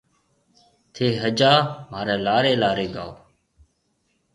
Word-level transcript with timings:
ٿَي 0.93 1.07
سجا 1.21 1.53
مهاريَ 1.89 2.15
لاري 2.25 2.53
لاري 2.61 2.87
گائون 2.95 3.15